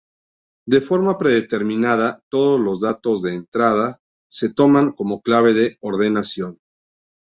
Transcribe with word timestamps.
De 0.67 0.81
forma 0.81 1.19
predeterminada, 1.19 2.23
todos 2.31 2.59
los 2.59 2.81
datos 2.81 3.21
de 3.21 3.35
entrada 3.35 3.99
se 4.31 4.51
toman 4.51 4.93
como 4.93 5.21
clave 5.21 5.53
de 5.53 5.77
ordenación. 5.79 6.57